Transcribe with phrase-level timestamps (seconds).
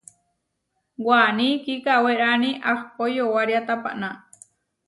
[1.07, 4.09] Waní kikawérani ahpó yowária tapaná.